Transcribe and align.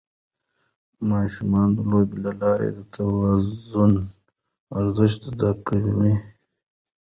ماشومان 1.11 1.67
د 1.77 1.79
لوبو 1.91 2.15
له 2.23 2.31
لارې 2.41 2.69
ټولنیز 2.93 3.71
ارزښتونه 4.77 5.33
زده 5.35 5.51
کوي. 5.67 6.13